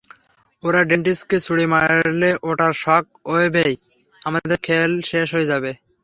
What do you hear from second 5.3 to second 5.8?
হয়ে যাবে!